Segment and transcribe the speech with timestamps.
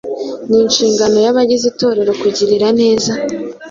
[0.49, 3.11] Ni ishingano y’abagize Itorero kugirira neza